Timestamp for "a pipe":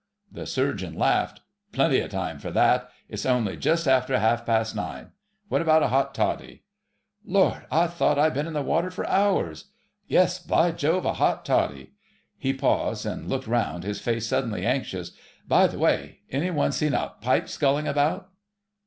16.95-17.47